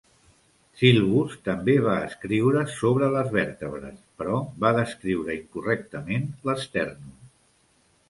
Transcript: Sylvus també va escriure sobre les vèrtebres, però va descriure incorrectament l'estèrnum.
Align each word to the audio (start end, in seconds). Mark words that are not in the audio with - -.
Sylvus 0.79 1.35
també 1.47 1.75
va 1.87 1.97
escriure 2.07 2.65
sobre 2.77 3.11
les 3.17 3.31
vèrtebres, 3.37 4.01
però 4.23 4.41
va 4.67 4.75
descriure 4.81 5.39
incorrectament 5.45 6.29
l'estèrnum. 6.51 7.19